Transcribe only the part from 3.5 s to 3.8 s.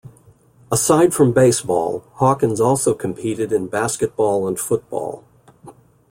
in